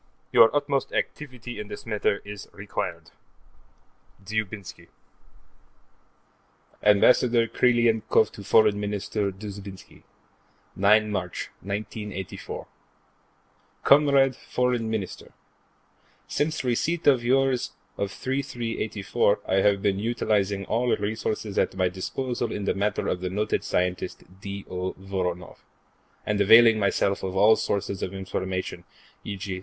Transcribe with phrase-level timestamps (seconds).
[0.31, 3.11] Your utmost activity in this matter is required.
[4.25, 4.87] Dzhoubinsky
[6.81, 10.01] Ambassador Krylenkoff to Foreign Minister Dzhoubinsky:
[10.75, 12.65] 9 March, 1984
[13.83, 15.33] Comrade Foreign Minister:
[16.27, 22.51] Since receipt of yours of 3/3/'84, I have been utilizing all resources at my disposal
[22.51, 24.65] in the matter of the noted scientist D.
[24.67, 24.93] O.
[24.93, 25.59] Voronoff,
[26.25, 28.83] and availing myself of all sources of information,
[29.23, 29.59] e.g.